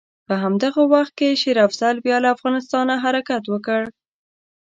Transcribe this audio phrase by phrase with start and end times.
[0.27, 3.81] په همدغه وخت کې شېر افضل بیا له افغانستانه حرکت وکړ.